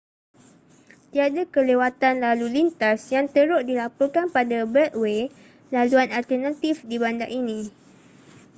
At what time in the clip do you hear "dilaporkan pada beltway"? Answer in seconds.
3.69-5.19